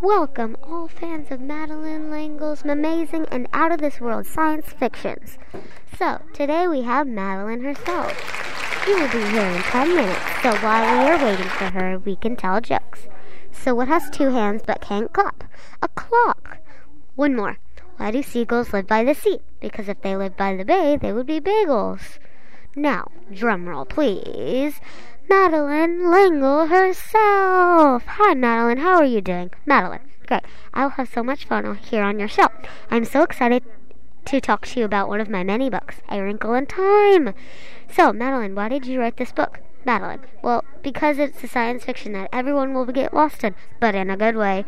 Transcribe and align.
Welcome, 0.00 0.56
all 0.62 0.86
fans 0.86 1.32
of 1.32 1.40
Madeleine 1.40 2.08
L'Engle's 2.08 2.62
amazing 2.64 3.26
and 3.32 3.48
out 3.52 3.72
of 3.72 3.80
this 3.80 4.00
world 4.00 4.26
science 4.26 4.66
fictions. 4.66 5.38
So, 5.98 6.22
today 6.32 6.68
we 6.68 6.82
have 6.82 7.08
Madeleine 7.08 7.64
herself. 7.64 8.12
She 8.84 8.92
will 8.92 9.08
be 9.08 9.28
here 9.32 9.42
in 9.42 9.60
10 9.60 9.96
minutes, 9.96 10.20
so 10.40 10.54
while 10.58 10.82
we 10.82 11.10
are 11.10 11.24
waiting 11.24 11.48
for 11.48 11.64
her, 11.70 11.98
we 11.98 12.14
can 12.14 12.36
tell 12.36 12.60
jokes. 12.60 13.08
So, 13.50 13.74
what 13.74 13.88
has 13.88 14.08
two 14.08 14.28
hands 14.28 14.62
but 14.64 14.80
can't 14.80 15.12
clap? 15.12 15.42
A 15.82 15.88
clock. 15.88 16.58
One 17.16 17.34
more. 17.34 17.58
Why 17.96 18.12
do 18.12 18.22
seagulls 18.22 18.72
live 18.72 18.86
by 18.86 19.02
the 19.02 19.16
sea? 19.16 19.40
Because 19.58 19.88
if 19.88 20.00
they 20.02 20.14
lived 20.14 20.36
by 20.36 20.54
the 20.54 20.64
bay, 20.64 20.96
they 20.96 21.12
would 21.12 21.26
be 21.26 21.40
bagels. 21.40 22.20
Now, 22.76 23.10
drumroll, 23.32 23.88
please. 23.88 24.80
Madeleine 25.28 26.10
L'Engle 26.10 26.66
herself. 26.66 28.02
Hi, 28.06 28.34
Madeleine. 28.34 28.78
How 28.78 28.96
are 28.96 29.04
you 29.04 29.20
doing? 29.20 29.50
Madeleine, 29.66 30.08
Great. 30.26 30.42
I'll 30.72 30.90
have 30.90 31.10
so 31.12 31.22
much 31.22 31.46
fun 31.46 31.76
here 31.76 32.02
on 32.02 32.18
your 32.18 32.28
show. 32.28 32.48
I'm 32.90 33.04
so 33.04 33.22
excited 33.22 33.62
to 34.26 34.40
talk 34.40 34.66
to 34.66 34.80
you 34.80 34.84
about 34.84 35.08
one 35.08 35.20
of 35.20 35.28
my 35.28 35.42
many 35.42 35.70
books, 35.70 35.96
A 36.08 36.22
Wrinkle 36.22 36.54
in 36.54 36.66
Time. 36.66 37.34
So, 37.90 38.12
Madeleine, 38.12 38.54
why 38.54 38.68
did 38.68 38.86
you 38.86 39.00
write 39.00 39.16
this 39.16 39.32
book? 39.32 39.60
Madeleine, 39.84 40.20
Well, 40.42 40.64
because 40.82 41.18
it's 41.18 41.42
a 41.42 41.48
science 41.48 41.84
fiction 41.84 42.12
that 42.12 42.28
everyone 42.32 42.74
will 42.74 42.84
get 42.86 43.14
lost 43.14 43.42
in, 43.44 43.54
but 43.80 43.94
in 43.94 44.10
a 44.10 44.16
good 44.16 44.36
way. 44.36 44.64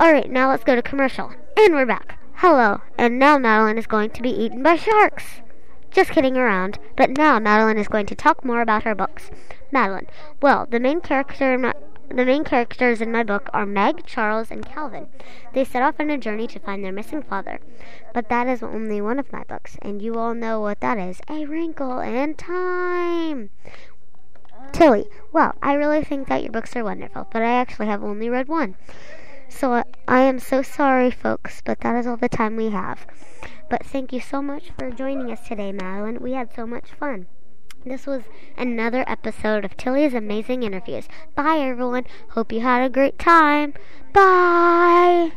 Alright, 0.00 0.30
now 0.30 0.48
let's 0.50 0.64
go 0.64 0.74
to 0.74 0.82
commercial. 0.82 1.32
And 1.56 1.74
we're 1.74 1.86
back. 1.86 2.18
Hello. 2.36 2.80
And 2.96 3.18
now 3.18 3.38
Madeleine 3.38 3.78
is 3.78 3.86
going 3.86 4.10
to 4.10 4.22
be 4.22 4.30
eaten 4.30 4.62
by 4.62 4.76
sharks. 4.76 5.40
Just 5.96 6.10
kidding 6.10 6.36
around. 6.36 6.78
But 6.94 7.16
now 7.16 7.38
Madeleine 7.38 7.78
is 7.78 7.88
going 7.88 8.04
to 8.04 8.14
talk 8.14 8.44
more 8.44 8.60
about 8.60 8.82
her 8.82 8.94
books. 8.94 9.30
Madeleine. 9.72 10.08
Well, 10.42 10.66
the 10.66 10.78
main 10.78 11.00
character 11.00 11.54
in 11.54 11.62
my, 11.62 11.72
the 12.10 12.26
main 12.26 12.44
characters 12.44 13.00
in 13.00 13.10
my 13.10 13.22
book 13.22 13.48
are 13.54 13.64
Meg, 13.64 14.04
Charles, 14.04 14.50
and 14.50 14.66
Calvin. 14.66 15.06
They 15.54 15.64
set 15.64 15.82
off 15.82 15.94
on 15.98 16.10
a 16.10 16.18
journey 16.18 16.48
to 16.48 16.58
find 16.58 16.84
their 16.84 16.92
missing 16.92 17.22
father. 17.22 17.60
But 18.12 18.28
that 18.28 18.46
is 18.46 18.62
only 18.62 19.00
one 19.00 19.18
of 19.18 19.32
my 19.32 19.44
books, 19.44 19.78
and 19.80 20.02
you 20.02 20.16
all 20.16 20.34
know 20.34 20.60
what 20.60 20.80
that 20.80 20.98
is. 20.98 21.18
A 21.30 21.46
Wrinkle 21.46 22.00
in 22.00 22.34
Time. 22.34 23.48
Tilly, 24.72 25.06
well, 25.32 25.54
I 25.62 25.72
really 25.72 26.04
think 26.04 26.28
that 26.28 26.42
your 26.42 26.52
books 26.52 26.76
are 26.76 26.84
wonderful, 26.84 27.26
but 27.32 27.40
I 27.40 27.52
actually 27.52 27.86
have 27.86 28.04
only 28.04 28.28
read 28.28 28.48
one. 28.48 28.76
So 29.48 29.82
I 30.06 30.20
am 30.20 30.40
so 30.40 30.60
sorry, 30.60 31.10
folks, 31.10 31.62
but 31.64 31.80
that 31.80 31.96
is 31.96 32.06
all 32.06 32.18
the 32.18 32.28
time 32.28 32.56
we 32.56 32.68
have. 32.68 33.06
But 33.68 33.84
thank 33.84 34.12
you 34.12 34.20
so 34.20 34.40
much 34.42 34.70
for 34.78 34.90
joining 34.90 35.30
us 35.30 35.46
today, 35.46 35.72
Madeleine. 35.72 36.20
We 36.20 36.32
had 36.32 36.54
so 36.54 36.66
much 36.66 36.90
fun. 36.92 37.26
This 37.84 38.06
was 38.06 38.22
another 38.56 39.04
episode 39.06 39.64
of 39.64 39.76
Tilly's 39.76 40.14
Amazing 40.14 40.62
Interviews. 40.62 41.08
Bye, 41.34 41.58
everyone. 41.58 42.04
Hope 42.30 42.52
you 42.52 42.60
had 42.60 42.84
a 42.84 42.90
great 42.90 43.18
time. 43.18 43.74
Bye. 44.12 45.32